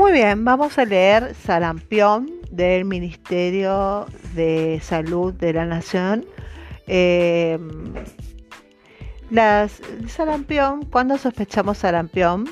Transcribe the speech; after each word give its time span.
Muy 0.00 0.12
bien, 0.12 0.46
vamos 0.46 0.78
a 0.78 0.86
leer 0.86 1.34
sarampión 1.34 2.30
del 2.50 2.86
Ministerio 2.86 4.06
de 4.34 4.80
Salud 4.82 5.34
de 5.34 5.52
la 5.52 5.66
Nación. 5.66 6.24
Eh, 6.86 7.58
las, 9.28 9.82
sarampión, 10.08 10.86
cuando 10.86 11.18
sospechamos 11.18 11.76
sarampión, 11.76 12.48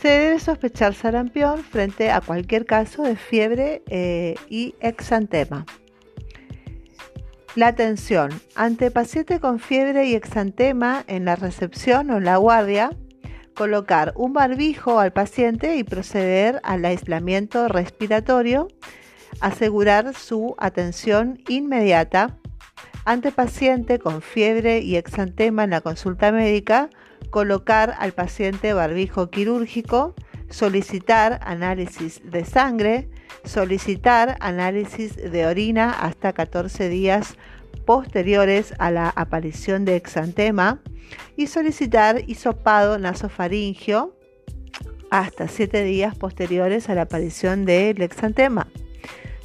se 0.00 0.08
debe 0.08 0.40
sospechar 0.40 0.94
sarampión 0.94 1.62
frente 1.62 2.10
a 2.10 2.22
cualquier 2.22 2.64
caso 2.64 3.02
de 3.02 3.16
fiebre 3.16 3.82
eh, 3.90 4.34
y 4.48 4.74
exantema. 4.80 5.66
La 7.56 7.66
atención 7.66 8.30
ante 8.54 8.90
paciente 8.90 9.38
con 9.38 9.58
fiebre 9.58 10.06
y 10.06 10.14
exantema 10.14 11.04
en 11.08 11.26
la 11.26 11.36
recepción 11.36 12.10
o 12.10 12.16
en 12.16 12.24
la 12.24 12.38
guardia, 12.38 12.90
colocar 13.54 14.12
un 14.16 14.32
barbijo 14.32 14.98
al 14.98 15.12
paciente 15.12 15.76
y 15.76 15.84
proceder 15.84 16.60
al 16.62 16.84
aislamiento 16.84 17.68
respiratorio, 17.68 18.68
asegurar 19.40 20.14
su 20.14 20.54
atención 20.58 21.42
inmediata 21.48 22.38
ante 23.04 23.32
paciente 23.32 23.98
con 23.98 24.22
fiebre 24.22 24.80
y 24.80 24.96
exantema 24.96 25.64
en 25.64 25.70
la 25.70 25.80
consulta 25.80 26.32
médica, 26.32 26.90
colocar 27.30 27.94
al 27.98 28.12
paciente 28.12 28.72
barbijo 28.72 29.30
quirúrgico, 29.30 30.14
solicitar 30.50 31.40
análisis 31.42 32.20
de 32.24 32.44
sangre, 32.44 33.08
solicitar 33.44 34.36
análisis 34.40 35.16
de 35.16 35.46
orina 35.46 35.90
hasta 35.90 36.32
14 36.32 36.88
días 36.88 37.36
posteriores 37.76 38.74
a 38.78 38.90
la 38.90 39.08
aparición 39.10 39.84
de 39.84 39.96
exantema 39.96 40.80
y 41.36 41.46
solicitar 41.48 42.22
hisopado 42.28 42.98
nasofaringio 42.98 44.16
hasta 45.10 45.48
7 45.48 45.84
días 45.84 46.16
posteriores 46.16 46.88
a 46.88 46.94
la 46.94 47.02
aparición 47.02 47.64
del 47.64 48.02
exantema. 48.02 48.66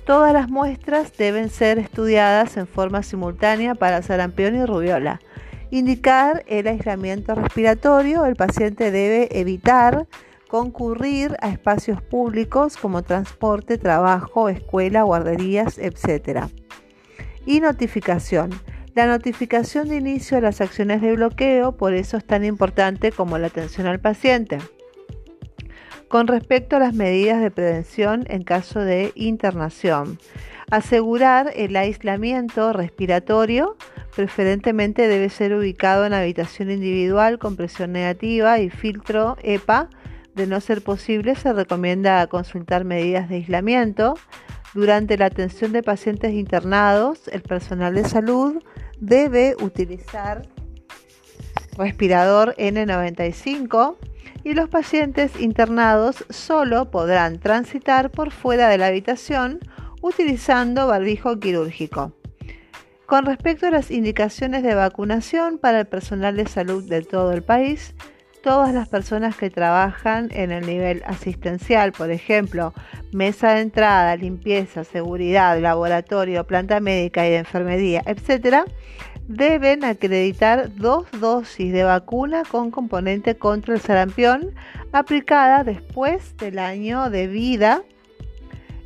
Todas 0.06 0.34
las 0.34 0.50
muestras 0.50 1.16
deben 1.16 1.50
ser 1.50 1.78
estudiadas 1.78 2.58
en 2.58 2.66
forma 2.66 3.04
simultánea 3.04 3.76
para 3.76 4.02
sarampión 4.02 4.56
y 4.56 4.66
rubiola. 4.66 5.22
Indicar 5.70 6.44
el 6.48 6.68
aislamiento 6.68 7.36
respiratorio, 7.36 8.26
el 8.26 8.36
paciente 8.36 8.90
debe 8.90 9.40
evitar 9.40 10.08
concurrir 10.48 11.38
a 11.42 11.50
espacios 11.50 12.02
públicos 12.02 12.76
como 12.76 13.04
transporte, 13.04 13.78
trabajo, 13.78 14.50
escuela, 14.50 15.04
guarderías, 15.04 15.78
etc. 15.78 16.50
Y 17.50 17.62
notificación. 17.62 18.52
La 18.94 19.08
notificación 19.08 19.90
de 19.90 19.96
inicio 19.96 20.38
de 20.38 20.42
las 20.42 20.62
acciones 20.62 21.02
de 21.02 21.16
bloqueo, 21.16 21.76
por 21.76 21.96
eso 21.96 22.16
es 22.16 22.24
tan 22.24 22.46
importante 22.46 23.12
como 23.12 23.40
la 23.40 23.48
atención 23.48 23.88
al 23.88 24.00
paciente. 24.00 24.60
Con 26.10 26.28
respecto 26.28 26.76
a 26.76 26.80
las 26.80 26.94
medidas 26.94 27.42
de 27.42 27.50
prevención 27.50 28.24
en 28.30 28.44
caso 28.44 28.82
de 28.82 29.14
internación, 29.16 30.20
asegurar 30.70 31.52
el 31.56 31.76
aislamiento 31.76 32.72
respiratorio, 32.72 33.78
preferentemente 34.16 35.08
debe 35.08 35.30
ser 35.30 35.56
ubicado 35.56 36.06
en 36.06 36.14
habitación 36.14 36.70
individual 36.70 37.40
con 37.40 37.56
presión 37.56 37.94
negativa 37.94 38.60
y 38.60 38.70
filtro 38.70 39.38
EPA 39.42 39.90
de 40.36 40.46
no 40.46 40.62
ser 40.62 40.84
posible, 40.84 41.34
se 41.34 41.52
recomienda 41.52 42.28
consultar 42.28 42.86
medidas 42.86 43.28
de 43.28 43.38
aislamiento. 43.38 44.14
Durante 44.74 45.18
la 45.18 45.26
atención 45.26 45.72
de 45.72 45.82
pacientes 45.82 46.34
internados, 46.34 47.28
el 47.30 47.42
personal 47.42 47.96
de 47.96 48.08
salud 48.08 48.62
debe 49.00 49.56
utilizar 49.62 50.48
respirador 51.76 52.56
N95 52.58 53.96
y 54.44 54.54
los 54.54 54.70
pacientes 54.70 55.40
internados 55.40 56.24
solo 56.30 56.92
podrán 56.92 57.40
transitar 57.40 58.12
por 58.12 58.32
fuera 58.32 58.70
de 58.70 58.78
la 58.78 58.88
habitación 58.88 59.60
utilizando 60.02 60.88
barbijo 60.88 61.40
quirúrgico. 61.40 62.14
Con 63.06 63.26
respecto 63.26 63.66
a 63.66 63.72
las 63.72 63.90
indicaciones 63.90 64.62
de 64.62 64.76
vacunación 64.76 65.58
para 65.58 65.80
el 65.80 65.88
personal 65.88 66.36
de 66.36 66.48
salud 66.48 66.88
de 66.88 67.02
todo 67.02 67.32
el 67.32 67.42
país, 67.42 67.96
todas 68.42 68.74
las 68.74 68.88
personas 68.88 69.36
que 69.36 69.50
trabajan 69.50 70.30
en 70.32 70.52
el 70.52 70.66
nivel 70.66 71.04
asistencial, 71.06 71.92
por 71.92 72.12
ejemplo, 72.12 72.74
mesa 73.12 73.54
de 73.54 73.62
entrada, 73.62 74.16
limpieza, 74.16 74.84
seguridad, 74.84 75.60
laboratorio, 75.60 76.46
planta 76.46 76.80
médica 76.80 77.28
y 77.28 77.32
de 77.32 77.38
enfermería, 77.38 78.04
etc., 78.06 78.66
deben 79.28 79.84
acreditar 79.84 80.76
dos 80.76 81.06
dosis 81.20 81.72
de 81.72 81.84
vacuna 81.84 82.44
con 82.50 82.72
componente 82.72 83.36
contra 83.38 83.76
el 83.76 83.82
sarampión 83.82 84.56
aplicada 84.92 85.64
después 85.64 86.36
del 86.38 86.58
año 86.58 87.10
de 87.12 87.28
vida, 87.28 87.84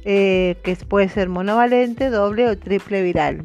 eh, 0.03 0.57
que 0.63 0.75
puede 0.75 1.07
ser 1.07 1.29
monovalente, 1.29 2.09
doble 2.09 2.49
o 2.49 2.57
triple 2.57 3.01
viral 3.01 3.43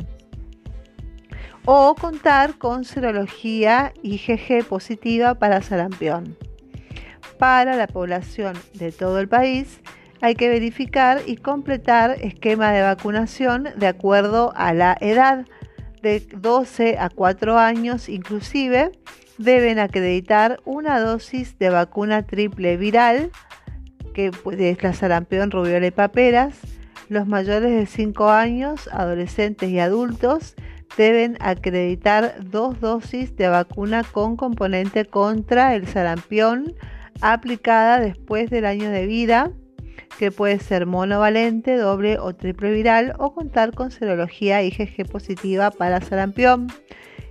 o 1.71 1.95
contar 1.95 2.57
con 2.57 2.87
serología 2.87 3.93
IgG 4.03 4.65
positiva 4.67 5.35
para 5.35 5.61
sarampión. 5.61 6.35
Para 7.39 7.77
la 7.77 7.87
población 7.87 8.57
de 8.73 8.91
todo 8.91 9.21
el 9.21 9.29
país 9.29 9.83
hay 10.23 10.35
que 10.35 10.49
verificar 10.49 11.21
y 11.27 11.37
completar 11.37 12.13
esquema 12.23 12.73
de 12.73 12.81
vacunación 12.81 13.69
de 13.77 13.87
acuerdo 13.87 14.51
a 14.57 14.73
la 14.73 14.97
edad 15.03 15.45
de 16.01 16.21
12 16.21 16.97
a 16.99 17.11
4 17.11 17.59
años 17.59 18.09
inclusive 18.09 18.91
deben 19.37 19.79
acreditar 19.79 20.61
una 20.65 20.99
dosis 21.01 21.59
de 21.59 21.69
vacuna 21.69 22.23
triple 22.23 22.79
viral 22.79 23.31
que 24.15 24.31
es 24.31 24.83
la 24.83 24.95
sarampión, 24.95 25.51
rubiola 25.51 25.87
y 25.87 25.91
paperas. 25.91 26.61
Los 27.11 27.27
mayores 27.27 27.73
de 27.73 27.85
5 27.85 28.31
años, 28.31 28.89
adolescentes 28.91 29.69
y 29.69 29.79
adultos 29.79 30.57
deben 30.97 31.37
acreditar 31.41 32.37
dos 32.45 32.81
dosis 32.81 33.37
de 33.37 33.49
vacuna 33.49 34.05
con 34.05 34.37
componente 34.37 35.05
contra 35.05 35.75
el 35.75 35.87
sarampión 35.87 36.75
aplicada 37.21 38.01
después 38.01 38.49
del 38.51 38.65
año 38.65 38.91
de 38.91 39.07
vida, 39.07 39.51
que 40.19 40.31
puede 40.31 40.59
ser 40.59 40.87
monovalente, 40.87 41.77
doble 41.77 42.19
o 42.19 42.35
triple 42.35 42.73
viral, 42.73 43.15
o 43.19 43.35
contar 43.35 43.75
con 43.75 43.91
serología 43.91 44.63
IgG 44.63 45.07
positiva 45.11 45.71
para 45.71 46.01
sarampión. 46.01 46.69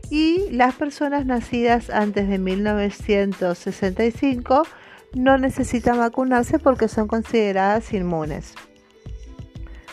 Y 0.10 0.50
las 0.52 0.76
personas 0.76 1.26
nacidas 1.26 1.90
antes 1.90 2.30
de 2.30 2.38
1965 2.38 4.64
no 5.14 5.38
necesitan 5.38 5.98
vacunarse 5.98 6.60
porque 6.60 6.88
son 6.88 7.08
consideradas 7.08 7.94
inmunes. 7.94 8.54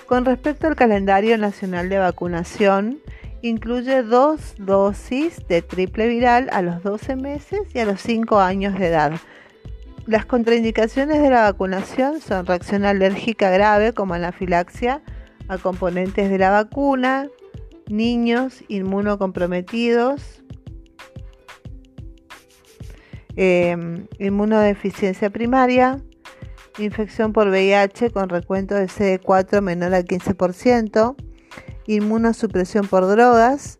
Con 0.06 0.24
respecto 0.24 0.68
al 0.68 0.76
calendario 0.76 1.36
nacional 1.38 1.88
de 1.88 1.98
vacunación, 1.98 3.00
incluye 3.44 4.02
dos 4.02 4.54
dosis 4.56 5.46
de 5.48 5.60
triple 5.60 6.08
viral 6.08 6.48
a 6.50 6.62
los 6.62 6.82
12 6.82 7.16
meses 7.16 7.60
y 7.74 7.78
a 7.78 7.84
los 7.84 8.00
5 8.00 8.40
años 8.40 8.78
de 8.78 8.86
edad. 8.86 9.12
Las 10.06 10.24
contraindicaciones 10.24 11.20
de 11.20 11.28
la 11.28 11.42
vacunación 11.42 12.22
son 12.22 12.46
reacción 12.46 12.86
alérgica 12.86 13.50
grave 13.50 13.92
como 13.92 14.14
anafilaxia 14.14 15.02
a 15.48 15.58
componentes 15.58 16.30
de 16.30 16.38
la 16.38 16.50
vacuna, 16.50 17.28
niños 17.86 18.64
inmunocomprometidos, 18.68 20.42
em, 23.36 24.06
inmunodeficiencia 24.18 25.28
primaria, 25.28 26.00
infección 26.78 27.34
por 27.34 27.48
VIH 27.48 28.10
con 28.10 28.30
recuento 28.30 28.74
de 28.74 28.88
CD4 28.88 29.60
menor 29.60 29.92
al 29.92 30.06
15%, 30.06 31.14
inmunosupresión 31.86 32.86
por 32.86 33.06
drogas, 33.06 33.78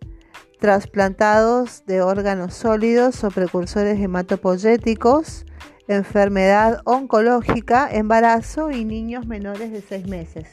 trasplantados 0.60 1.84
de 1.87 2.03
órganos 2.03 2.54
sólidos 2.54 3.22
o 3.25 3.31
precursores 3.31 4.00
hematopoyéticos, 4.00 5.45
enfermedad 5.89 6.80
oncológica, 6.84 7.89
embarazo 7.91 8.71
y 8.71 8.84
niños 8.84 9.27
menores 9.27 9.72
de 9.72 9.83
6 9.83 10.09
meses. 10.09 10.48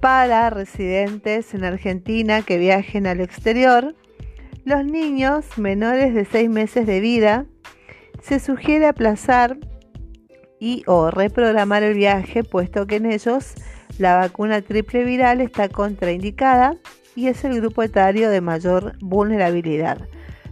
Para 0.00 0.50
residentes 0.50 1.52
en 1.54 1.64
Argentina 1.64 2.42
que 2.42 2.58
viajen 2.58 3.06
al 3.06 3.20
exterior, 3.20 3.94
los 4.64 4.84
niños 4.84 5.44
menores 5.58 6.14
de 6.14 6.24
6 6.24 6.48
meses 6.48 6.86
de 6.86 7.00
vida 7.00 7.46
se 8.22 8.40
sugiere 8.40 8.86
aplazar 8.86 9.58
y 10.60 10.84
o 10.86 11.10
reprogramar 11.10 11.82
el 11.82 11.94
viaje 11.94 12.44
puesto 12.44 12.86
que 12.86 12.96
en 12.96 13.06
ellos 13.06 13.54
la 13.98 14.16
vacuna 14.16 14.62
triple 14.62 15.02
viral 15.04 15.40
está 15.40 15.68
contraindicada 15.68 16.76
y 17.16 17.26
es 17.26 17.44
el 17.44 17.60
grupo 17.60 17.82
etario 17.82 18.30
de 18.30 18.40
mayor 18.40 18.94
vulnerabilidad. 19.00 19.98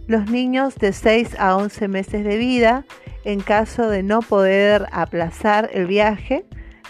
Los 0.07 0.29
niños 0.29 0.75
de 0.75 0.91
6 0.91 1.35
a 1.39 1.55
11 1.55 1.87
meses 1.87 2.25
de 2.25 2.37
vida, 2.37 2.85
en 3.23 3.39
caso 3.39 3.89
de 3.89 4.03
no 4.03 4.21
poder 4.21 4.87
aplazar 4.91 5.69
el 5.71 5.85
viaje, 5.85 6.45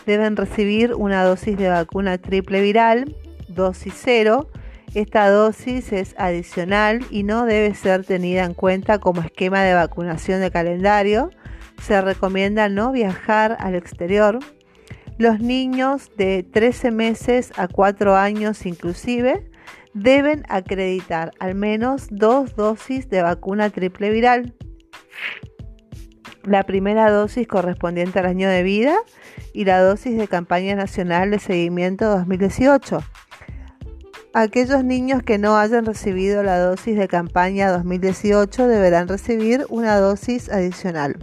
deben 0.05 0.35
recibir 0.35 0.95
una 0.95 1.23
dosis 1.23 1.57
de 1.57 1.69
vacuna 1.69 2.17
triple 2.17 2.61
viral, 2.61 3.15
dosis 3.47 3.93
cero. 3.95 4.49
Esta 4.95 5.29
dosis 5.29 5.91
es 5.91 6.15
adicional 6.17 7.05
y 7.11 7.23
no 7.23 7.45
debe 7.45 7.75
ser 7.75 8.05
tenida 8.05 8.43
en 8.43 8.53
cuenta 8.53 8.99
como 8.99 9.21
esquema 9.21 9.61
de 9.63 9.75
vacunación 9.75 10.41
de 10.41 10.49
calendario, 10.49 11.29
se 11.81 12.01
recomienda 12.01 12.69
no 12.69 12.91
viajar 12.91 13.57
al 13.59 13.75
exterior. 13.75 14.39
Los 15.17 15.39
niños 15.39 16.11
de 16.17 16.43
13 16.43 16.91
meses 16.91 17.51
a 17.57 17.67
4 17.67 18.15
años 18.15 18.65
inclusive 18.65 19.49
deben 19.93 20.43
acreditar 20.49 21.31
al 21.39 21.55
menos 21.55 22.07
dos 22.09 22.55
dosis 22.55 23.09
de 23.09 23.21
vacuna 23.21 23.69
triple 23.69 24.11
viral. 24.11 24.53
La 26.43 26.63
primera 26.63 27.11
dosis 27.11 27.47
correspondiente 27.47 28.19
al 28.19 28.25
año 28.25 28.49
de 28.49 28.63
vida 28.63 28.95
y 29.53 29.65
la 29.65 29.81
dosis 29.81 30.17
de 30.17 30.27
campaña 30.27 30.75
nacional 30.75 31.31
de 31.31 31.39
seguimiento 31.39 32.09
2018. 32.09 32.99
Aquellos 34.33 34.83
niños 34.83 35.23
que 35.23 35.37
no 35.37 35.57
hayan 35.57 35.85
recibido 35.85 36.43
la 36.43 36.59
dosis 36.59 36.97
de 36.97 37.07
campaña 37.07 37.71
2018 37.71 38.67
deberán 38.67 39.07
recibir 39.07 39.65
una 39.69 39.97
dosis 39.97 40.49
adicional. 40.49 41.17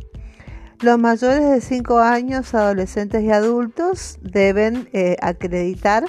Los 0.83 0.99
mayores 0.99 1.51
de 1.51 1.61
5 1.63 1.99
años, 2.01 2.55
adolescentes 2.55 3.23
y 3.23 3.31
adultos 3.31 4.19
deben 4.21 4.91
eh, 4.93 5.17
acreditar 5.23 6.05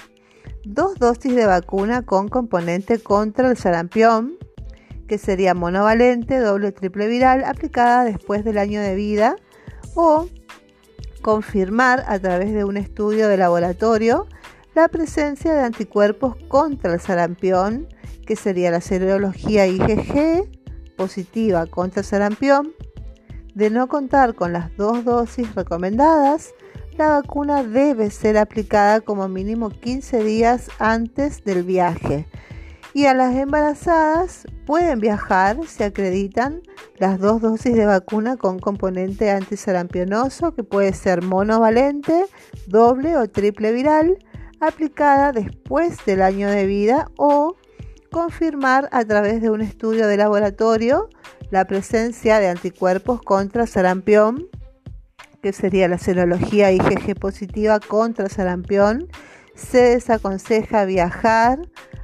dos 0.66 0.96
dosis 0.96 1.34
de 1.34 1.46
vacuna 1.46 2.02
con 2.02 2.28
componente 2.28 3.00
contra 3.00 3.50
el 3.50 3.56
sarampión, 3.56 4.36
que 5.08 5.18
sería 5.18 5.54
monovalente, 5.54 6.40
doble 6.40 6.68
o 6.68 6.74
triple 6.74 7.08
viral, 7.08 7.46
aplicada 7.46 8.04
después 8.04 8.44
del 8.44 8.58
año 8.58 8.81
de 8.81 8.96
vida, 8.96 9.38
o 9.96 10.28
confirmar 11.22 12.04
a 12.06 12.19
través 12.19 12.54
de 12.54 12.66
un 12.66 12.75
estudio 12.75 13.30
de 13.30 13.38
laboratorio 13.38 14.28
la 14.75 14.90
presencia 14.90 15.54
de 15.54 15.62
anticuerpos 15.62 16.36
contra 16.50 16.94
el 16.94 17.00
sarampión, 17.00 17.88
que 18.25 18.36
sería 18.36 18.69
la 18.69 18.81
serología 18.81 19.66
IgG 19.66 20.50
positiva 20.98 21.68
contra 21.68 22.02
el 22.02 22.06
sarampión. 22.06 22.74
De 23.57 23.71
no 23.71 23.88
contar 23.88 24.36
con 24.36 24.54
las 24.54 24.77
dos 24.77 25.04
dosis 25.04 25.56
recomendadas, 25.56 26.54
la 26.95 27.09
vacuna 27.09 27.63
debe 27.63 28.12
ser 28.12 28.38
aplicada 28.38 29.01
como 29.01 29.27
mínimo 29.27 29.71
15 29.71 30.24
días 30.24 30.69
antes 30.77 31.44
del 31.44 31.63
viaje. 31.63 32.27
Y 32.94 33.07
a 33.07 33.15
las 33.15 33.36
embarazadas 33.36 34.45
pueden 34.68 35.00
viajar 35.00 35.57
si 35.65 35.81
acreditan 35.81 36.62
las 37.00 37.18
dos 37.18 37.42
dosis 37.42 37.74
de 37.74 37.88
vacuna 37.88 38.38
con 38.38 38.59
componente 38.59 39.31
antisarampionoso 39.31 40.54
que 40.54 40.63
puede 40.63 40.94
ser 40.94 41.24
monovalente, 41.24 42.27
doble 42.68 43.18
o 43.18 43.27
triple 43.27 43.71
viral, 43.71 44.19
aplicada 44.59 45.31
después 45.31 45.98
del 46.06 46.21
año 46.21 46.48
de 46.51 46.68
vida 46.68 47.09
o 47.18 47.56
confirmar 48.12 48.88
a 48.92 49.04
través 49.04 49.42
de 49.42 49.50
un 49.50 49.62
estudio 49.62 50.07
de 50.07 50.18
laboratorio 50.18 51.09
la 51.50 51.66
presencia 51.66 52.39
de 52.39 52.50
anticuerpos 52.50 53.22
contra 53.22 53.68
sarampión 53.68 54.48
que 55.42 55.54
sería 55.54 55.88
la 55.88 55.98
serología 55.98 56.72
IgG 56.72 57.16
positiva 57.19 57.80
contra 57.80 58.30
sarampión, 58.30 59.07
se 59.56 59.81
desaconseja 59.81 60.86
viajar 60.86 61.60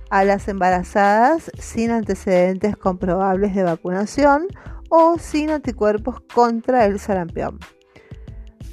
a 0.09 0.23
las 0.23 0.47
embarazadas 0.47 1.51
sin 1.59 1.91
antecedentes 1.91 2.77
comprobables 2.77 3.55
de 3.55 3.63
vacunación 3.63 4.47
o 4.89 5.17
sin 5.17 5.49
anticuerpos 5.49 6.21
contra 6.33 6.85
el 6.85 6.99
sarampión. 6.99 7.59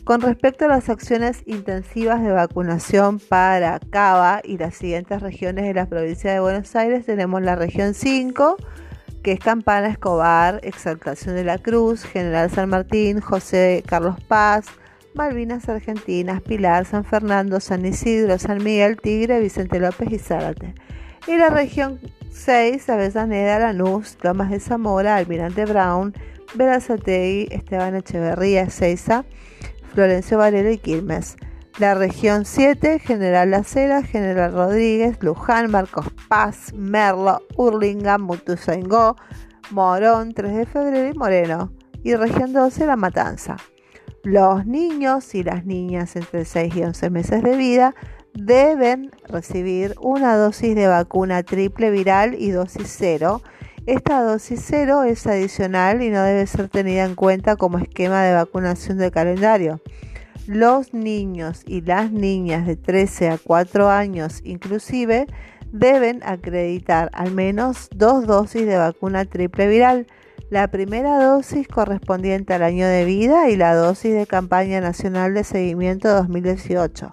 Con 0.05 0.21
respecto 0.21 0.65
a 0.65 0.69
las 0.69 0.89
acciones 0.89 1.43
intensivas 1.47 2.23
de 2.23 2.33
vacunación 2.33 3.19
para 3.21 3.79
Cava 3.79 4.41
y 4.43 4.59
las 4.59 4.75
siguientes 4.75 5.21
regiones 5.21 5.65
de 5.65 5.75
la 5.75 5.87
provincia 5.87 6.33
de 6.33 6.41
Buenos 6.41 6.75
Aires, 6.75 7.07
tenemos 7.07 7.43
la 7.43 7.55
región 7.55 7.95
5, 7.95 8.57
que 9.23 9.33
es 9.33 9.41
Campana, 9.41 9.89
Escobar, 9.89 10.61
Exaltación 10.63 11.35
de 11.35 11.45
la 11.45 11.59
Cruz, 11.59 12.05
General 12.05 12.51
San 12.51 12.69
Martín, 12.71 13.21
José 13.21 13.83
Carlos 13.87 14.17
Paz, 14.27 14.67
Malvinas 15.15 15.69
Argentinas, 15.69 16.41
Pilar, 16.41 16.87
San 16.87 17.05
Fernando, 17.05 17.61
San 17.61 17.85
Isidro, 17.85 18.39
San 18.39 18.63
Miguel, 18.63 18.97
Tigre, 18.97 19.41
Vicente 19.41 19.81
López 19.81 20.11
y 20.13 20.19
Zárate. 20.19 20.75
Y 21.27 21.37
la 21.37 21.51
región 21.51 22.01
6, 22.31 22.89
Avellaneda, 22.89 23.59
Lanús, 23.59 24.17
Lomas 24.23 24.51
de 24.51 24.61
Zamora, 24.61 25.17
Almirante 25.17 25.65
Brown, 25.67 26.15
Verazategui, 26.55 27.49
Esteban 27.51 27.97
Echeverría, 27.97 28.63
Ezeiza, 28.63 29.25
Florencio 29.93 30.39
Varela 30.39 30.71
y 30.71 30.79
Quilmes. 30.79 31.37
La 31.79 31.95
región 31.95 32.45
7, 32.45 32.99
General 32.99 33.51
Lacera, 33.51 34.03
General 34.03 34.53
Rodríguez, 34.53 35.17
Luján, 35.23 35.71
Marcos 35.71 36.07
Paz, 36.29 36.75
Merlo, 36.75 37.41
Urlingan, 37.57 38.21
Mutuzaingó, 38.23 39.17
Morón, 39.71 40.35
3 40.35 40.57
de 40.57 40.67
febrero 40.67 41.09
y 41.09 41.15
Moreno. 41.15 41.73
Y 42.03 42.15
región 42.15 42.53
12, 42.53 42.87
La 42.87 42.97
Matanza. 42.97 43.57
Los 44.23 44.67
niños 44.67 45.35
y 45.35 45.43
las 45.43 45.65
niñas 45.65 46.17
entre 46.17 46.45
6 46.45 46.77
y 46.77 46.83
11 46.83 47.11
meses 47.11 47.43
de 47.43 47.57
vida 47.57 47.95
deben 48.35 49.11
recibir 49.27 49.95
una 50.01 50.37
dosis 50.37 50.75
de 50.75 50.87
vacuna 50.87 51.43
triple 51.43 51.91
viral 51.91 52.35
y 52.39 52.51
dosis 52.51 52.95
cero. 52.97 53.43
Esta 53.87 54.23
dosis 54.23 54.63
cero 54.65 55.03
es 55.05 55.27
adicional 55.27 56.03
y 56.03 56.11
no 56.11 56.23
debe 56.23 56.47
ser 56.47 56.69
tenida 56.69 57.05
en 57.05 57.15
cuenta 57.15 57.57
como 57.57 57.79
esquema 57.79 58.23
de 58.23 58.35
vacunación 58.35 58.99
del 58.99 59.11
calendario. 59.11 59.81
Los 60.53 60.95
niños 60.95 61.63
y 61.65 61.81
las 61.81 62.11
niñas 62.11 62.67
de 62.67 62.75
13 62.75 63.29
a 63.29 63.39
4 63.39 63.89
años 63.89 64.41
inclusive 64.43 65.29
deben 65.71 66.25
acreditar 66.25 67.09
al 67.13 67.31
menos 67.31 67.89
dos 67.95 68.27
dosis 68.27 68.67
de 68.67 68.77
vacuna 68.77 69.25
triple 69.27 69.69
viral. 69.69 70.09
La 70.51 70.67
primera 70.67 71.25
dosis 71.25 71.69
correspondiente 71.69 72.53
al 72.53 72.65
año 72.65 72.89
de 72.89 73.05
vida 73.05 73.49
y 73.49 73.57
la 73.57 73.77
dosis 73.77 74.13
de 74.13 74.27
campaña 74.27 74.81
nacional 74.81 75.35
de 75.35 75.45
seguimiento 75.45 76.09
2018. 76.09 77.11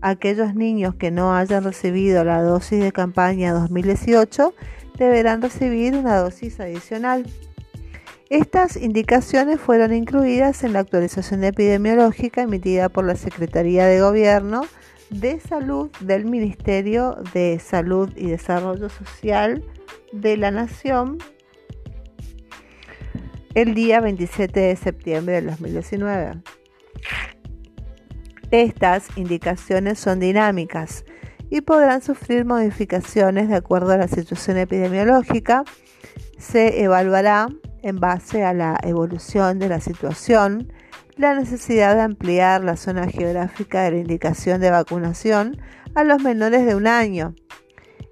Aquellos 0.00 0.56
niños 0.56 0.96
que 0.96 1.12
no 1.12 1.32
hayan 1.32 1.62
recibido 1.62 2.24
la 2.24 2.42
dosis 2.42 2.82
de 2.82 2.90
campaña 2.90 3.52
2018 3.52 4.52
deberán 4.98 5.42
recibir 5.42 5.94
una 5.94 6.16
dosis 6.16 6.58
adicional. 6.58 7.24
Estas 8.30 8.76
indicaciones 8.76 9.60
fueron 9.60 9.92
incluidas 9.92 10.62
en 10.62 10.74
la 10.74 10.78
actualización 10.78 11.42
epidemiológica 11.42 12.42
emitida 12.42 12.88
por 12.88 13.04
la 13.04 13.16
Secretaría 13.16 13.86
de 13.86 14.00
Gobierno 14.00 14.62
de 15.10 15.40
Salud 15.40 15.90
del 15.98 16.26
Ministerio 16.26 17.16
de 17.34 17.58
Salud 17.58 18.08
y 18.14 18.26
Desarrollo 18.26 18.88
Social 18.88 19.64
de 20.12 20.36
la 20.36 20.52
Nación 20.52 21.18
el 23.54 23.74
día 23.74 24.00
27 24.00 24.60
de 24.60 24.76
septiembre 24.76 25.34
del 25.34 25.46
2019. 25.46 26.40
Estas 28.52 29.08
indicaciones 29.16 29.98
son 29.98 30.20
dinámicas 30.20 31.04
y 31.50 31.62
podrán 31.62 32.00
sufrir 32.00 32.44
modificaciones 32.44 33.48
de 33.48 33.56
acuerdo 33.56 33.90
a 33.90 33.96
la 33.96 34.06
situación 34.06 34.56
epidemiológica. 34.56 35.64
Se 36.38 36.84
evaluará 36.84 37.48
en 37.82 38.00
base 38.00 38.44
a 38.44 38.52
la 38.52 38.78
evolución 38.82 39.58
de 39.58 39.68
la 39.68 39.80
situación, 39.80 40.72
la 41.16 41.34
necesidad 41.34 41.94
de 41.94 42.02
ampliar 42.02 42.64
la 42.64 42.76
zona 42.76 43.06
geográfica 43.06 43.82
de 43.82 43.90
la 43.92 43.98
indicación 43.98 44.60
de 44.60 44.70
vacunación 44.70 45.60
a 45.94 46.04
los 46.04 46.22
menores 46.22 46.64
de 46.64 46.74
un 46.74 46.86
año 46.86 47.34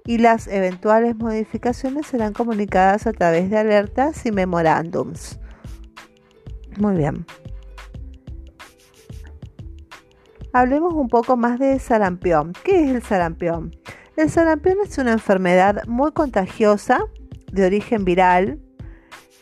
y 0.05 0.17
las 0.17 0.47
eventuales 0.47 1.15
modificaciones 1.15 2.07
serán 2.07 2.33
comunicadas 2.33 3.07
a 3.07 3.13
través 3.13 3.49
de 3.49 3.57
alertas 3.57 4.25
y 4.25 4.31
memorándums. 4.31 5.39
Muy 6.77 6.95
bien. 6.95 7.25
Hablemos 10.51 10.93
un 10.93 11.09
poco 11.09 11.37
más 11.37 11.59
de 11.59 11.77
sarampión. 11.79 12.53
¿Qué 12.63 12.85
es 12.85 12.95
el 12.95 13.03
sarampión? 13.03 13.75
El 14.15 14.29
sarampión 14.29 14.77
es 14.83 14.97
una 14.97 15.13
enfermedad 15.13 15.83
muy 15.87 16.11
contagiosa 16.11 16.99
de 17.51 17.65
origen 17.65 18.03
viral 18.03 18.59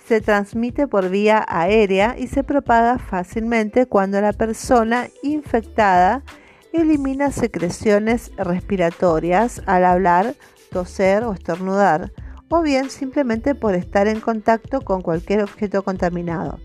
se 0.07 0.21
transmite 0.21 0.87
por 0.87 1.09
vía 1.09 1.45
aérea 1.47 2.15
y 2.17 2.27
se 2.27 2.43
propaga 2.43 2.97
fácilmente 2.97 3.87
cuando 3.87 4.21
la 4.21 4.31
persona 4.31 5.09
infectada 5.21 6.23
elimina 6.71 7.31
secreciones 7.31 8.31
respiratorias 8.37 9.61
al 9.65 9.83
hablar, 9.83 10.35
toser 10.71 11.23
o 11.23 11.33
estornudar, 11.33 12.13
o 12.49 12.61
bien 12.61 12.89
simplemente 12.89 13.53
por 13.53 13.75
estar 13.75 14.07
en 14.07 14.21
contacto 14.21 14.81
con 14.81 15.01
cualquier 15.01 15.43
objeto 15.43 15.83
contaminado. 15.83 16.59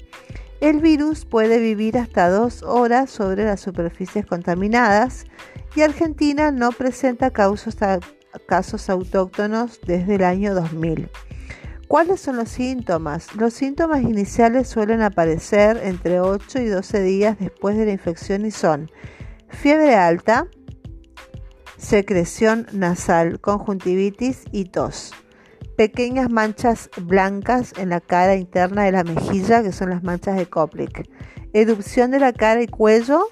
El 0.60 0.80
virus 0.80 1.24
puede 1.24 1.58
vivir 1.58 1.98
hasta 1.98 2.30
dos 2.30 2.62
horas 2.62 3.10
sobre 3.10 3.44
las 3.44 3.60
superficies 3.60 4.24
contaminadas 4.24 5.24
y 5.74 5.80
Argentina 5.80 6.52
no 6.52 6.70
presenta 6.70 7.32
casos 7.32 8.88
autóctonos 8.88 9.80
desde 9.84 10.14
el 10.14 10.22
año 10.22 10.54
2000. 10.54 11.10
¿Cuáles 11.92 12.22
son 12.22 12.36
los 12.36 12.48
síntomas? 12.48 13.36
Los 13.36 13.52
síntomas 13.52 14.00
iniciales 14.00 14.66
suelen 14.66 15.02
aparecer 15.02 15.78
entre 15.84 16.20
8 16.20 16.60
y 16.60 16.64
12 16.64 17.02
días 17.02 17.38
después 17.38 17.76
de 17.76 17.84
la 17.84 17.92
infección 17.92 18.46
y 18.46 18.50
son 18.50 18.90
fiebre 19.50 19.94
alta, 19.94 20.46
secreción 21.76 22.66
nasal, 22.72 23.42
conjuntivitis 23.42 24.44
y 24.52 24.70
tos. 24.70 25.12
Pequeñas 25.76 26.30
manchas 26.30 26.88
blancas 26.96 27.74
en 27.76 27.90
la 27.90 28.00
cara 28.00 28.36
interna 28.36 28.84
de 28.84 28.92
la 28.92 29.04
mejilla, 29.04 29.62
que 29.62 29.72
son 29.72 29.90
las 29.90 30.02
manchas 30.02 30.38
de 30.38 30.46
Koplik. 30.46 31.10
erupción 31.52 32.10
de 32.10 32.20
la 32.20 32.32
cara 32.32 32.62
y 32.62 32.68
cuello 32.68 33.26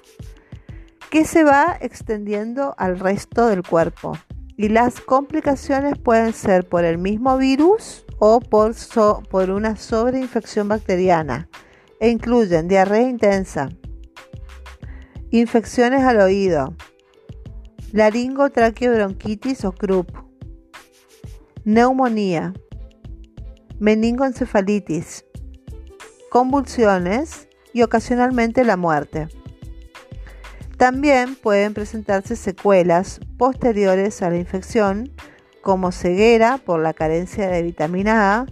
que 1.09 1.25
se 1.25 1.43
va 1.43 1.79
extendiendo 1.81 2.75
al 2.77 2.99
resto 2.99 3.47
del 3.47 3.63
cuerpo. 3.63 4.15
Y 4.55 4.69
las 4.69 5.01
complicaciones 5.01 5.97
pueden 5.97 6.33
ser 6.33 6.69
por 6.69 6.85
el 6.85 6.99
mismo 6.99 7.39
virus 7.39 8.05
o 8.23 8.39
por, 8.39 9.49
una 9.49 9.75
sobreinfección 9.77 10.67
bacteriana 10.67 11.49
e 11.99 12.09
incluyen 12.09 12.67
diarrea 12.67 13.09
intensa, 13.09 13.69
infecciones 15.31 16.03
al 16.03 16.21
oído, 16.21 16.75
laringotraqueobronquitis 17.93 19.65
o 19.65 19.71
croup, 19.71 20.13
neumonía, 21.63 22.53
meningoencefalitis, 23.79 25.25
convulsiones 26.29 27.47
y 27.73 27.81
ocasionalmente 27.81 28.63
la 28.63 28.77
muerte. 28.77 29.29
También 30.77 31.33
pueden 31.35 31.73
presentarse 31.73 32.35
secuelas 32.35 33.19
posteriores 33.39 34.21
a 34.21 34.29
la 34.29 34.37
infección, 34.37 35.11
como 35.61 35.91
ceguera 35.91 36.57
por 36.57 36.81
la 36.81 36.93
carencia 36.93 37.47
de 37.49 37.61
vitamina 37.61 38.35
A, 38.35 38.45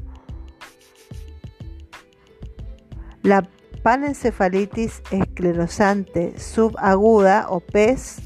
la 3.24 3.48
panencefalitis 3.84 5.02
esclerosante 5.12 6.40
subaguda 6.40 7.48
o 7.50 7.60
PES, 7.60 8.22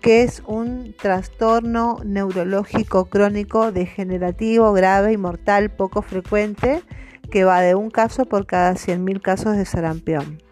que 0.00 0.22
es 0.22 0.42
un 0.46 0.94
trastorno 0.96 2.00
neurológico 2.04 3.06
crónico 3.06 3.72
degenerativo 3.72 4.72
grave 4.72 5.12
y 5.12 5.16
mortal 5.16 5.70
poco 5.70 6.02
frecuente 6.02 6.82
que 7.30 7.44
va 7.44 7.60
de 7.60 7.74
un 7.74 7.90
caso 7.90 8.24
por 8.26 8.46
cada 8.46 8.74
100.000 8.74 9.20
casos 9.20 9.56
de 9.56 9.64
sarampión. 9.64 10.42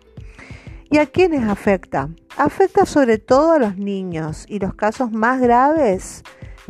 ¿Y 0.91 0.99
a 0.99 1.07
quiénes 1.07 1.45
afecta? 1.49 2.09
Afecta 2.37 2.87
sobre 2.87 3.19
todo 3.19 3.53
a 3.53 3.59
los 3.59 3.77
niños 3.77 4.45
y 4.49 4.59
los 4.59 4.75
casos 4.75 5.13
más 5.13 5.41
graves 5.41 6.23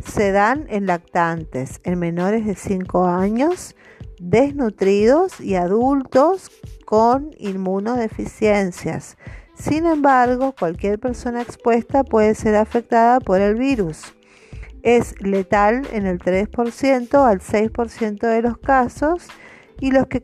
se 0.05 0.31
dan 0.31 0.65
en 0.69 0.85
lactantes, 0.85 1.81
en 1.83 1.99
menores 1.99 2.45
de 2.45 2.55
5 2.55 3.05
años, 3.05 3.75
desnutridos 4.19 5.39
y 5.41 5.55
adultos 5.55 6.51
con 6.85 7.31
inmunodeficiencias. 7.37 9.17
Sin 9.57 9.85
embargo, 9.85 10.53
cualquier 10.57 10.99
persona 10.99 11.41
expuesta 11.41 12.03
puede 12.03 12.35
ser 12.35 12.55
afectada 12.55 13.19
por 13.19 13.41
el 13.41 13.55
virus. 13.55 14.13
Es 14.83 15.19
letal 15.21 15.87
en 15.91 16.05
el 16.05 16.19
3% 16.19 17.25
al 17.25 17.39
6% 17.39 18.19
de 18.19 18.41
los 18.41 18.57
casos 18.57 19.27
y 19.79 19.91
los 19.91 20.07
que, 20.07 20.21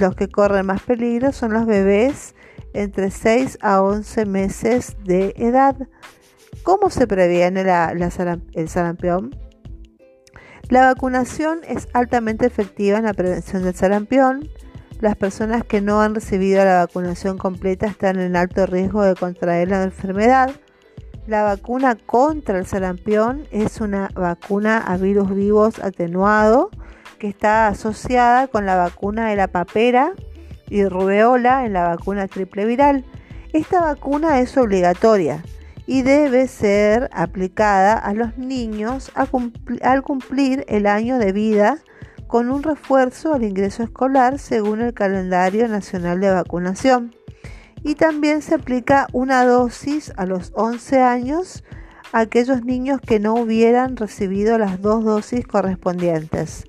los 0.00 0.14
que 0.16 0.28
corren 0.28 0.66
más 0.66 0.82
peligro 0.82 1.32
son 1.32 1.52
los 1.52 1.66
bebés 1.66 2.34
entre 2.72 3.10
6 3.10 3.58
a 3.62 3.82
11 3.82 4.26
meses 4.26 4.96
de 5.04 5.34
edad. 5.36 5.76
¿Cómo 6.62 6.90
se 6.90 7.06
previene 7.06 7.62
el 7.62 8.68
sarampión? 8.68 9.34
La 10.68 10.86
vacunación 10.86 11.60
es 11.66 11.88
altamente 11.94 12.46
efectiva 12.46 12.98
en 12.98 13.04
la 13.04 13.14
prevención 13.14 13.64
del 13.64 13.74
sarampión. 13.74 14.48
Las 15.00 15.16
personas 15.16 15.64
que 15.64 15.80
no 15.80 16.00
han 16.00 16.14
recibido 16.14 16.64
la 16.64 16.84
vacunación 16.84 17.38
completa 17.38 17.86
están 17.86 18.20
en 18.20 18.36
alto 18.36 18.66
riesgo 18.66 19.02
de 19.02 19.14
contraer 19.14 19.68
la 19.68 19.82
enfermedad. 19.82 20.50
La 21.26 21.42
vacuna 21.42 21.96
contra 21.96 22.58
el 22.58 22.66
sarampión 22.66 23.46
es 23.50 23.80
una 23.80 24.10
vacuna 24.14 24.78
a 24.78 24.96
virus 24.96 25.34
vivos 25.34 25.78
atenuado 25.78 26.70
que 27.18 27.28
está 27.28 27.66
asociada 27.66 28.46
con 28.46 28.64
la 28.64 28.76
vacuna 28.76 29.28
de 29.28 29.36
la 29.36 29.48
papera 29.48 30.12
y 30.68 30.84
rubeola 30.84 31.64
en 31.66 31.72
la 31.72 31.88
vacuna 31.88 32.28
triple 32.28 32.64
viral. 32.64 33.04
Esta 33.52 33.80
vacuna 33.80 34.38
es 34.40 34.56
obligatoria 34.56 35.42
y 35.90 36.02
debe 36.02 36.46
ser 36.46 37.10
aplicada 37.12 37.94
a 37.94 38.14
los 38.14 38.38
niños 38.38 39.10
al 39.16 40.02
cumplir 40.02 40.64
el 40.68 40.86
año 40.86 41.18
de 41.18 41.32
vida 41.32 41.78
con 42.28 42.48
un 42.48 42.62
refuerzo 42.62 43.34
al 43.34 43.42
ingreso 43.42 43.82
escolar 43.82 44.38
según 44.38 44.82
el 44.82 44.94
calendario 44.94 45.66
nacional 45.66 46.20
de 46.20 46.30
vacunación. 46.30 47.12
Y 47.82 47.96
también 47.96 48.40
se 48.40 48.54
aplica 48.54 49.08
una 49.12 49.44
dosis 49.44 50.12
a 50.16 50.26
los 50.26 50.52
11 50.54 51.00
años 51.00 51.64
a 52.12 52.20
aquellos 52.20 52.64
niños 52.64 53.00
que 53.00 53.18
no 53.18 53.34
hubieran 53.34 53.96
recibido 53.96 54.58
las 54.58 54.80
dos 54.80 55.02
dosis 55.02 55.44
correspondientes. 55.44 56.66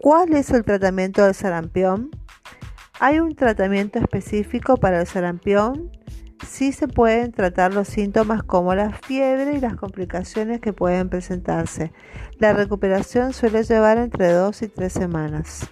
¿Cuál 0.00 0.34
es 0.34 0.50
el 0.50 0.64
tratamiento 0.64 1.24
del 1.24 1.34
sarampión? 1.34 2.10
Hay 2.98 3.20
un 3.20 3.36
tratamiento 3.36 4.00
específico 4.00 4.78
para 4.78 5.00
el 5.00 5.06
sarampión. 5.06 5.92
Sí 6.46 6.72
se 6.72 6.86
pueden 6.86 7.32
tratar 7.32 7.72
los 7.72 7.88
síntomas 7.88 8.42
como 8.42 8.74
la 8.74 8.92
fiebre 8.92 9.54
y 9.54 9.60
las 9.60 9.76
complicaciones 9.76 10.60
que 10.60 10.72
pueden 10.72 11.08
presentarse. 11.08 11.92
La 12.38 12.52
recuperación 12.52 13.32
suele 13.32 13.62
llevar 13.62 13.98
entre 13.98 14.32
2 14.32 14.62
y 14.62 14.68
3 14.68 14.92
semanas. 14.92 15.70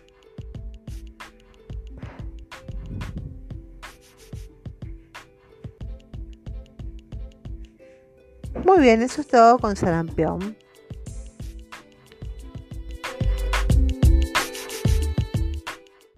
Muy 8.65 8.81
bien, 8.81 9.03
eso 9.03 9.21
es 9.21 9.29
todo 9.29 9.59
con 9.59 9.77
sarampión. 9.77 10.57